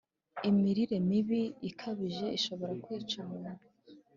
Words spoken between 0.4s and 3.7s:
imirire mibi ikabije ishobora kwica umuntu